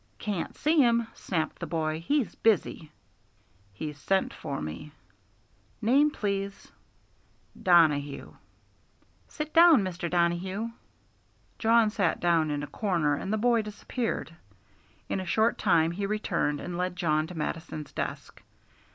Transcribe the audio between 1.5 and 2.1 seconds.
the boy;